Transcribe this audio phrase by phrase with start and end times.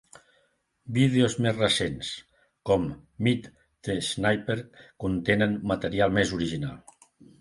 [0.95, 2.09] Vídeos més recents,
[2.69, 2.87] com
[3.27, 3.45] "Meet
[3.89, 4.57] the Sniper",
[5.05, 6.83] contenen material més original.